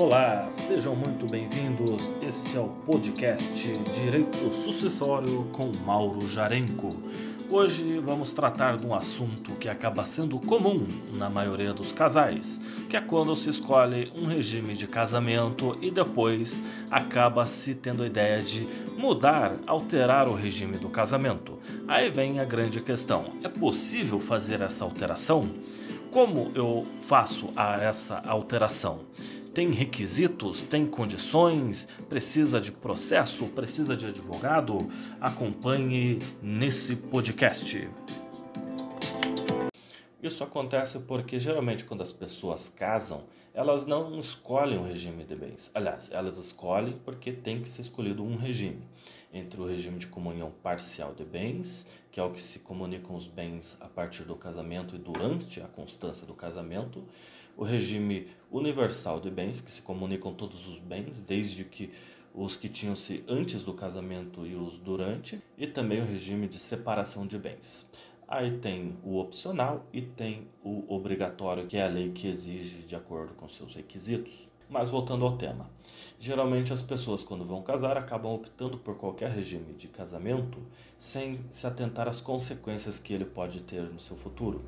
Olá, 0.00 0.46
sejam 0.52 0.94
muito 0.94 1.26
bem-vindos. 1.28 2.12
Esse 2.22 2.56
é 2.56 2.60
o 2.60 2.68
podcast 2.68 3.72
Direito 4.00 4.48
Sucessório 4.52 5.42
com 5.50 5.72
Mauro 5.84 6.28
Jarenco. 6.28 6.88
Hoje 7.50 7.98
vamos 7.98 8.32
tratar 8.32 8.76
de 8.76 8.86
um 8.86 8.94
assunto 8.94 9.56
que 9.56 9.68
acaba 9.68 10.06
sendo 10.06 10.38
comum 10.38 10.86
na 11.14 11.28
maioria 11.28 11.74
dos 11.74 11.92
casais, 11.92 12.60
que 12.88 12.96
é 12.96 13.00
quando 13.00 13.34
se 13.34 13.50
escolhe 13.50 14.12
um 14.14 14.26
regime 14.26 14.74
de 14.74 14.86
casamento 14.86 15.76
e 15.82 15.90
depois 15.90 16.62
acaba 16.92 17.44
se 17.48 17.74
tendo 17.74 18.04
a 18.04 18.06
ideia 18.06 18.40
de 18.40 18.68
mudar, 18.96 19.56
alterar 19.66 20.28
o 20.28 20.34
regime 20.34 20.78
do 20.78 20.88
casamento. 20.88 21.58
Aí 21.88 22.08
vem 22.08 22.38
a 22.38 22.44
grande 22.44 22.80
questão: 22.80 23.32
é 23.42 23.48
possível 23.48 24.20
fazer 24.20 24.60
essa 24.60 24.84
alteração? 24.84 25.50
Como 26.12 26.52
eu 26.54 26.86
faço 27.00 27.50
essa 27.82 28.18
alteração? 28.20 29.00
Tem 29.54 29.70
requisitos, 29.70 30.62
tem 30.62 30.86
condições, 30.86 31.88
precisa 32.08 32.60
de 32.60 32.72
processo, 32.72 33.46
precisa 33.46 33.96
de 33.96 34.06
advogado? 34.06 34.88
Acompanhe 35.20 36.18
nesse 36.42 36.96
podcast. 36.96 37.88
Isso 40.22 40.42
acontece 40.42 41.00
porque 41.00 41.38
geralmente 41.38 41.84
quando 41.84 42.02
as 42.02 42.12
pessoas 42.12 42.68
casam, 42.68 43.24
elas 43.54 43.86
não 43.86 44.18
escolhem 44.18 44.78
o 44.78 44.84
regime 44.84 45.24
de 45.24 45.34
bens. 45.34 45.70
Aliás, 45.74 46.10
elas 46.12 46.38
escolhem 46.38 46.98
porque 47.04 47.32
tem 47.32 47.60
que 47.60 47.68
ser 47.68 47.82
escolhido 47.82 48.24
um 48.24 48.36
regime. 48.36 48.82
Entre 49.32 49.60
o 49.60 49.66
regime 49.66 49.98
de 49.98 50.06
comunhão 50.06 50.52
parcial 50.62 51.14
de 51.14 51.24
bens, 51.24 51.86
que 52.10 52.18
é 52.18 52.22
o 52.22 52.30
que 52.30 52.40
se 52.40 52.60
comunicam 52.60 53.14
os 53.14 53.26
bens 53.26 53.76
a 53.80 53.86
partir 53.86 54.24
do 54.24 54.34
casamento 54.34 54.96
e 54.96 54.98
durante 54.98 55.60
a 55.60 55.66
constância 55.66 56.26
do 56.26 56.34
casamento, 56.34 57.04
o 57.58 57.64
regime 57.64 58.28
universal 58.52 59.20
de 59.20 59.28
bens, 59.28 59.60
que 59.60 59.70
se 59.70 59.82
comunicam 59.82 60.32
todos 60.32 60.68
os 60.68 60.78
bens, 60.78 61.20
desde 61.20 61.64
que 61.64 61.90
os 62.32 62.56
que 62.56 62.68
tinham-se 62.68 63.24
antes 63.26 63.64
do 63.64 63.74
casamento 63.74 64.46
e 64.46 64.54
os 64.54 64.78
durante, 64.78 65.42
e 65.58 65.66
também 65.66 66.00
o 66.00 66.06
regime 66.06 66.46
de 66.46 66.56
separação 66.56 67.26
de 67.26 67.36
bens. 67.36 67.90
Aí 68.28 68.58
tem 68.58 68.96
o 69.02 69.18
opcional 69.18 69.84
e 69.92 70.00
tem 70.00 70.46
o 70.62 70.84
obrigatório, 70.86 71.66
que 71.66 71.76
é 71.76 71.84
a 71.84 71.88
lei 71.88 72.10
que 72.10 72.28
exige 72.28 72.86
de 72.86 72.94
acordo 72.94 73.34
com 73.34 73.48
seus 73.48 73.74
requisitos. 73.74 74.48
Mas 74.70 74.90
voltando 74.90 75.24
ao 75.24 75.36
tema, 75.38 75.70
geralmente 76.18 76.74
as 76.74 76.82
pessoas 76.82 77.24
quando 77.24 77.42
vão 77.42 77.62
casar 77.62 77.96
acabam 77.96 78.34
optando 78.34 78.76
por 78.76 78.96
qualquer 78.96 79.30
regime 79.30 79.72
de 79.72 79.88
casamento 79.88 80.58
sem 80.98 81.38
se 81.48 81.66
atentar 81.66 82.06
às 82.06 82.20
consequências 82.20 82.98
que 82.98 83.14
ele 83.14 83.24
pode 83.24 83.62
ter 83.62 83.82
no 83.82 83.98
seu 83.98 84.14
futuro. 84.14 84.62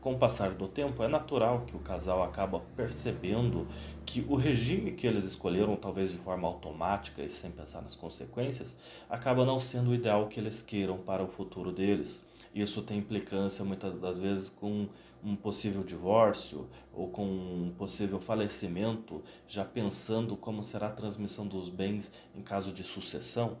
Com 0.00 0.14
o 0.14 0.18
passar 0.18 0.50
do 0.50 0.66
tempo, 0.66 1.04
é 1.04 1.08
natural 1.08 1.62
que 1.66 1.76
o 1.76 1.78
casal 1.78 2.24
acaba 2.24 2.60
percebendo 2.74 3.68
que 4.04 4.26
o 4.28 4.34
regime 4.34 4.90
que 4.90 5.06
eles 5.06 5.24
escolheram, 5.24 5.76
talvez 5.76 6.10
de 6.10 6.18
forma 6.18 6.48
automática 6.48 7.22
e 7.22 7.30
sem 7.30 7.52
pensar 7.52 7.80
nas 7.80 7.94
consequências, 7.94 8.76
acaba 9.08 9.44
não 9.44 9.60
sendo 9.60 9.92
o 9.92 9.94
ideal 9.94 10.26
que 10.26 10.40
eles 10.40 10.60
queiram 10.62 10.98
para 10.98 11.22
o 11.22 11.28
futuro 11.28 11.70
deles. 11.70 12.26
Isso 12.54 12.82
tem 12.82 12.98
implicância 12.98 13.64
muitas 13.64 13.96
das 13.96 14.20
vezes 14.20 14.48
com 14.48 14.88
um 15.24 15.34
possível 15.34 15.82
divórcio 15.82 16.68
ou 16.92 17.08
com 17.08 17.26
um 17.26 17.74
possível 17.76 18.20
falecimento, 18.20 19.22
já 19.48 19.64
pensando 19.64 20.36
como 20.36 20.62
será 20.62 20.86
a 20.86 20.92
transmissão 20.92 21.48
dos 21.48 21.68
bens 21.68 22.12
em 22.32 22.42
caso 22.42 22.70
de 22.70 22.84
sucessão? 22.84 23.58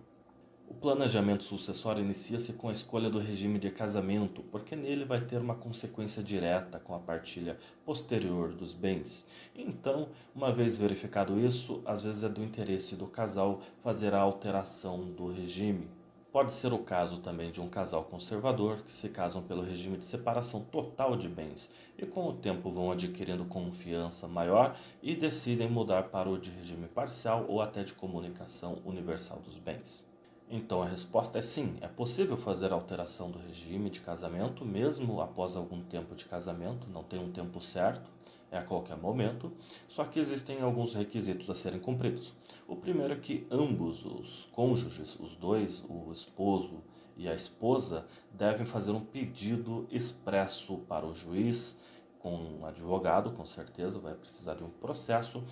O 0.68 0.72
planejamento 0.72 1.44
sucessório 1.44 2.02
inicia-se 2.02 2.54
com 2.54 2.68
a 2.68 2.72
escolha 2.72 3.10
do 3.10 3.18
regime 3.18 3.58
de 3.58 3.70
casamento, 3.70 4.42
porque 4.44 4.74
nele 4.74 5.04
vai 5.04 5.20
ter 5.20 5.38
uma 5.38 5.54
consequência 5.54 6.22
direta 6.22 6.78
com 6.78 6.94
a 6.94 6.98
partilha 6.98 7.58
posterior 7.84 8.52
dos 8.54 8.74
bens. 8.74 9.26
Então, 9.54 10.08
uma 10.34 10.52
vez 10.52 10.78
verificado 10.78 11.38
isso, 11.38 11.82
às 11.84 12.02
vezes 12.02 12.22
é 12.22 12.28
do 12.28 12.42
interesse 12.42 12.96
do 12.96 13.06
casal 13.06 13.60
fazer 13.82 14.14
a 14.14 14.20
alteração 14.20 15.04
do 15.12 15.30
regime. 15.30 15.88
Pode 16.34 16.52
ser 16.52 16.72
o 16.72 16.80
caso 16.80 17.18
também 17.18 17.52
de 17.52 17.60
um 17.60 17.68
casal 17.68 18.02
conservador 18.02 18.82
que 18.82 18.92
se 18.92 19.08
casam 19.08 19.40
pelo 19.40 19.62
regime 19.62 19.96
de 19.96 20.04
separação 20.04 20.62
total 20.62 21.16
de 21.16 21.28
bens 21.28 21.70
e 21.96 22.04
com 22.04 22.28
o 22.28 22.32
tempo 22.32 22.72
vão 22.72 22.90
adquirindo 22.90 23.44
confiança 23.44 24.26
maior 24.26 24.76
e 25.00 25.14
decidem 25.14 25.70
mudar 25.70 26.08
para 26.08 26.28
o 26.28 26.36
de 26.36 26.50
regime 26.50 26.88
parcial 26.88 27.46
ou 27.48 27.62
até 27.62 27.84
de 27.84 27.94
comunicação 27.94 28.78
universal 28.84 29.38
dos 29.44 29.56
bens. 29.58 30.04
Então 30.50 30.82
a 30.82 30.86
resposta 30.86 31.38
é 31.38 31.40
sim, 31.40 31.76
é 31.80 31.86
possível 31.86 32.36
fazer 32.36 32.72
alteração 32.72 33.30
do 33.30 33.38
regime 33.38 33.88
de 33.88 34.00
casamento 34.00 34.64
mesmo 34.64 35.20
após 35.20 35.54
algum 35.54 35.82
tempo 35.82 36.16
de 36.16 36.24
casamento, 36.24 36.88
não 36.90 37.04
tem 37.04 37.20
um 37.20 37.30
tempo 37.30 37.60
certo, 37.60 38.10
a 38.56 38.62
qualquer 38.62 38.96
momento, 38.96 39.52
só 39.88 40.04
que 40.04 40.18
existem 40.18 40.60
alguns 40.60 40.94
requisitos 40.94 41.48
a 41.50 41.54
serem 41.54 41.80
cumpridos. 41.80 42.34
O 42.66 42.76
primeiro 42.76 43.12
é 43.12 43.16
que 43.16 43.46
ambos 43.50 44.04
os 44.04 44.48
cônjuges, 44.52 45.18
os 45.18 45.34
dois, 45.34 45.84
o 45.88 46.12
esposo 46.12 46.82
e 47.16 47.28
a 47.28 47.34
esposa, 47.34 48.06
devem 48.32 48.66
fazer 48.66 48.92
um 48.92 49.04
pedido 49.04 49.86
expresso 49.90 50.78
para 50.88 51.06
o 51.06 51.14
juiz, 51.14 51.76
com 52.18 52.36
um 52.36 52.64
advogado, 52.66 53.32
com 53.32 53.44
certeza, 53.44 53.98
vai 53.98 54.14
precisar 54.14 54.54
de 54.54 54.64
um 54.64 54.70
processo, 54.70 55.44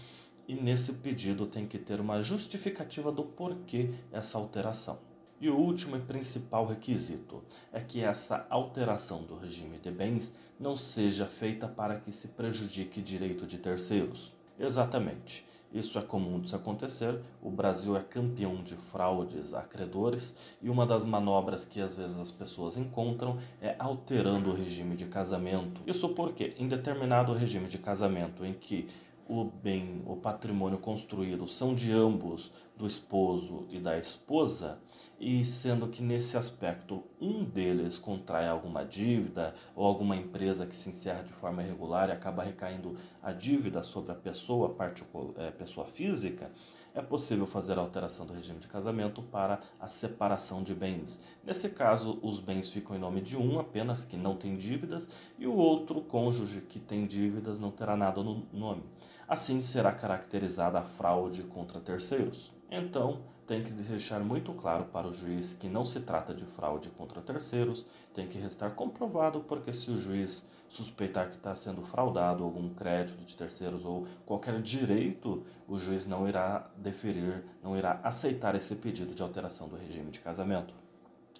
e 0.49 0.55
nesse 0.55 0.95
pedido 0.95 1.47
tem 1.47 1.67
que 1.67 1.79
ter 1.79 2.01
uma 2.01 2.23
justificativa 2.23 3.13
do 3.13 3.25
porquê 3.25 3.91
essa 4.11 4.39
alteração. 4.39 5.12
E 5.43 5.51
o 5.51 5.57
último 5.57 5.97
e 5.97 5.99
principal 5.99 6.65
requisito 6.65 7.43
é 7.73 7.81
que 7.81 8.01
essa 8.01 8.47
alteração 8.49 9.25
do 9.25 9.37
regime 9.37 9.77
de 9.77 9.91
bens 9.91 10.33
não 10.57 10.77
seja 10.77 11.27
feita 11.27 11.67
para 11.67 11.99
que 11.99 12.13
se 12.13 12.29
prejudique 12.29 13.03
direito 13.03 13.45
de 13.45 13.59
terceiros. 13.59 14.33
Exatamente. 14.57 15.45
Isso 15.75 15.99
é 15.99 16.03
comum 16.03 16.39
de 16.39 16.51
se 16.51 16.55
acontecer. 16.55 17.19
O 17.43 17.51
Brasil 17.51 17.97
é 17.97 18.03
campeão 18.03 18.63
de 18.63 18.77
fraudes 18.77 19.53
a 19.53 19.63
credores 19.63 20.37
e 20.63 20.71
uma 20.71 20.87
das 20.87 21.03
manobras 21.03 21.65
que 21.65 21.81
às 21.81 21.97
vezes 21.97 22.21
as 22.21 22.31
pessoas 22.31 22.77
encontram 22.77 23.37
é 23.61 23.75
alterando 23.81 24.51
o 24.51 24.55
regime 24.55 24.95
de 24.95 25.07
casamento. 25.07 25.81
Isso 25.85 26.11
porque, 26.11 26.55
em 26.57 26.69
determinado 26.69 27.33
regime 27.33 27.67
de 27.67 27.79
casamento 27.79 28.45
em 28.45 28.53
que 28.53 28.87
o 29.29 29.45
bem, 29.45 30.03
o 30.07 30.17
patrimônio 30.17 30.79
construído 30.79 31.47
são 31.47 31.75
de 31.75 31.93
ambos, 31.93 32.53
do 32.77 32.87
esposo 32.87 33.67
e 33.71 33.79
da 33.79 33.99
esposa, 33.99 34.79
e 35.21 35.45
sendo 35.45 35.89
que 35.89 36.03
nesse 36.03 36.37
aspecto 36.37 37.05
um 37.21 37.45
deles 37.45 37.99
contrai 37.99 38.49
alguma 38.49 38.85
dívida 38.85 39.55
ou 39.77 39.87
alguma 39.87 40.17
empresa 40.17 40.67
que 40.67 40.75
se 40.75 40.91
encerra 40.91 41.23
de 41.23 41.33
forma 41.33 41.63
irregular 41.63 42.09
e 42.09 42.13
acaba 42.13 42.43
recaindo 42.43 42.97
a 43.23 43.33
dívida 43.33 43.83
sobre 43.83 44.13
a 44.13 44.17
pessoa, 44.17 44.75
é, 45.37 45.51
pessoa 45.51 45.87
física, 45.87 46.51
é 46.95 47.01
possível 47.01 47.47
fazer 47.47 47.79
a 47.79 47.81
alteração 47.81 48.27
do 48.27 48.35
regime 48.35 48.59
de 48.59 48.69
casamento 48.69 49.23
para 49.23 49.61
a 49.81 49.89
separação 49.89 50.63
de 50.63 50.75
bens. 50.75 51.21
Nesse 51.45 51.71
caso, 51.71 52.19
os 52.23 52.39
bens 52.39 52.69
ficam 52.69 52.95
em 52.95 52.99
nome 52.99 53.21
de 53.21 53.37
um 53.37 53.59
apenas 53.59 54.05
que 54.05 54.17
não 54.17 54.37
tem 54.37 54.57
dívidas 54.57 55.09
e 55.39 55.47
o 55.47 55.55
outro 55.55 56.01
cônjuge 56.03 56.61
que 56.61 56.79
tem 56.79 57.07
dívidas 57.07 57.59
não 57.59 57.71
terá 57.71 57.97
nada 57.97 58.23
no 58.23 58.47
nome. 58.53 58.83
Assim 59.27 59.61
será 59.61 59.93
caracterizada 59.93 60.79
a 60.79 60.83
fraude 60.83 61.43
contra 61.45 61.81
terceiros. 61.81 62.53
Então, 62.71 63.23
tem 63.53 63.63
que 63.63 63.73
deixar 63.73 64.21
muito 64.21 64.51
claro 64.55 64.85
para 64.87 65.07
o 65.07 65.13
juiz 65.13 65.53
que 65.53 65.69
não 65.69 65.85
se 65.85 66.01
trata 66.01 66.33
de 66.33 66.43
fraude 66.43 66.89
contra 66.89 67.21
terceiros, 67.21 67.85
tem 68.15 68.27
que 68.27 68.39
restar 68.39 68.71
comprovado, 68.71 69.41
porque 69.41 69.75
se 69.75 69.91
o 69.91 69.99
juiz 69.99 70.49
suspeitar 70.71 71.29
que 71.29 71.37
está 71.37 71.55
sendo 71.55 71.83
fraudado 71.83 72.45
algum 72.45 72.73
crédito 72.73 73.23
de 73.23 73.37
terceiros 73.37 73.85
ou 73.85 74.07
qualquer 74.25 74.63
direito, 74.63 75.45
o 75.69 75.79
juiz 75.79 76.07
não 76.07 76.27
irá 76.27 76.67
deferir, 76.79 77.45
não 77.63 77.77
irá 77.77 78.01
aceitar 78.03 78.55
esse 78.55 78.75
pedido 78.77 79.15
de 79.15 79.23
alteração 79.23 79.69
do 79.69 79.77
regime 79.77 80.11
de 80.11 80.21
casamento. 80.21 80.73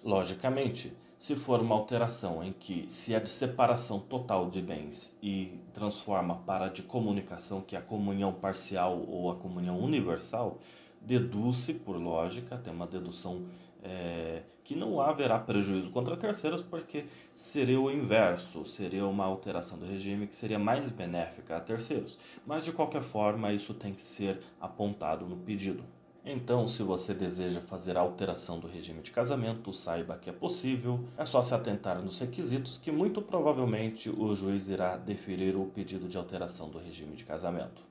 Logicamente, 0.03 0.95
se 1.17 1.35
for 1.35 1.61
uma 1.61 1.73
alteração 1.73 2.43
em 2.43 2.53
que 2.53 2.85
se 2.87 3.15
é 3.15 3.19
de 3.19 3.29
separação 3.29 3.99
total 3.99 4.51
de 4.51 4.61
bens 4.61 5.17
e 5.19 5.59
transforma 5.73 6.35
para 6.45 6.67
de 6.67 6.83
comunicação, 6.83 7.59
que 7.59 7.75
é 7.75 7.79
a 7.79 7.81
comunhão 7.81 8.33
parcial 8.33 9.03
ou 9.07 9.31
a 9.31 9.35
comunhão 9.35 9.79
universal, 9.79 10.59
deduz-se 11.05 11.73
por 11.73 11.97
lógica, 11.97 12.57
tem 12.57 12.73
uma 12.73 12.87
dedução 12.87 13.43
é, 13.83 14.43
que 14.63 14.75
não 14.75 15.01
haverá 15.01 15.37
prejuízo 15.37 15.91
contra 15.91 16.15
terceiros, 16.15 16.61
porque 16.61 17.05
seria 17.35 17.79
o 17.79 17.91
inverso, 17.91 18.65
seria 18.65 19.05
uma 19.05 19.25
alteração 19.25 19.77
do 19.77 19.85
regime 19.85 20.27
que 20.27 20.35
seria 20.35 20.57
mais 20.57 20.89
benéfica 20.89 21.57
a 21.57 21.59
terceiros. 21.59 22.17
Mas 22.45 22.63
de 22.63 22.71
qualquer 22.71 23.01
forma, 23.01 23.51
isso 23.51 23.73
tem 23.73 23.93
que 23.93 24.01
ser 24.01 24.39
apontado 24.59 25.25
no 25.25 25.37
pedido. 25.37 25.83
Então, 26.25 26.65
se 26.69 26.81
você 26.83 27.13
deseja 27.13 27.59
fazer 27.59 27.97
a 27.97 27.99
alteração 27.99 28.57
do 28.57 28.65
regime 28.65 29.01
de 29.01 29.11
casamento, 29.11 29.73
saiba 29.73 30.17
que 30.17 30.29
é 30.29 30.33
possível, 30.33 31.01
é 31.17 31.25
só 31.25 31.41
se 31.41 31.53
atentar 31.53 32.01
nos 32.01 32.17
requisitos 32.17 32.77
que 32.77 32.93
muito 32.93 33.21
provavelmente 33.21 34.09
o 34.09 34.33
juiz 34.33 34.69
irá 34.69 34.95
deferir 34.95 35.57
o 35.57 35.65
pedido 35.65 36.07
de 36.07 36.17
alteração 36.17 36.69
do 36.69 36.79
regime 36.79 37.17
de 37.17 37.25
casamento. 37.25 37.83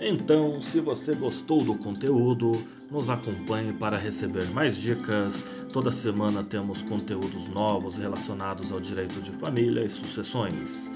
Então, 0.00 0.62
se 0.62 0.80
você 0.80 1.14
gostou 1.14 1.64
do 1.64 1.74
conteúdo, 1.74 2.62
nos 2.90 3.10
acompanhe 3.10 3.72
para 3.72 3.98
receber 3.98 4.48
mais 4.50 4.76
dicas. 4.76 5.44
Toda 5.72 5.90
semana 5.90 6.42
temos 6.42 6.82
conteúdos 6.82 7.48
novos 7.48 7.96
relacionados 7.96 8.70
ao 8.70 8.80
direito 8.80 9.20
de 9.20 9.32
família 9.32 9.84
e 9.84 9.90
sucessões. 9.90 10.90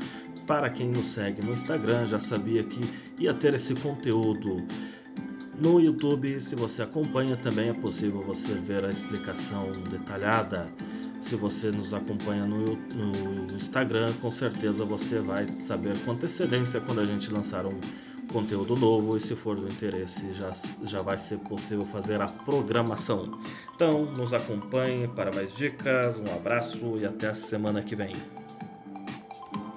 Para 0.47 0.71
quem 0.71 0.89
nos 0.89 1.07
segue 1.07 1.43
no 1.43 1.53
Instagram, 1.53 2.07
já 2.07 2.19
sabia 2.19 2.63
que 2.63 2.81
ia 3.19 3.35
ter 3.35 3.55
esse 3.55 3.75
conteúdo. 3.75 4.65
No 5.59 5.81
YouTube, 5.81 6.41
se 6.41 6.55
você 6.55 6.83
acompanha, 6.83 7.37
também 7.37 7.69
é 7.69 7.75
possível 7.75 8.23
você 8.23 8.55
ver 8.55 8.85
a 8.85 8.91
explicação 8.91 9.71
detalhada. 9.91 10.67
Se 11.21 11.37
você 11.37 11.71
nos 11.71 11.93
acompanha 11.95 12.47
no, 12.47 12.75
no 12.75 13.57
Instagram, 13.57 14.13
com 14.15 14.31
certeza 14.31 14.85
você 14.85 15.21
vai 15.21 15.47
saber 15.61 15.97
com 16.05 16.13
antecedência 16.13 16.81
quando 16.81 17.01
a 17.01 17.05
gente 17.05 17.33
lançar 17.33 17.67
um 17.67 17.79
conteúdo 18.33 18.75
novo 18.77 19.17
e 19.17 19.21
se 19.21 19.37
for 19.37 19.57
do 19.57 19.69
interesse 19.69 20.33
já, 20.33 20.53
já 20.83 21.03
vai 21.03 21.19
ser 21.19 21.39
possível 21.39 21.85
fazer 21.85 22.21
a 22.21 22.27
programação. 22.27 23.31
Então 23.75 24.07
nos 24.07 24.33
acompanhe 24.33 25.07
para 25.09 25.33
mais 25.33 25.55
dicas, 25.55 26.19
um 26.19 26.35
abraço 26.35 26.99
e 26.99 27.05
até 27.05 27.29
a 27.29 27.35
semana 27.35 27.83
que 27.83 27.95
vem. 27.95 28.15